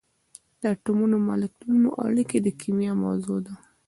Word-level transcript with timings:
د 0.61 0.63
اتمونو 0.73 1.15
او 1.19 1.25
مالیکولونو 1.29 1.89
اړیکې 2.05 2.37
د 2.41 2.47
کېمیا 2.61 2.93
موضوع 3.03 3.39
ده. 3.45 3.53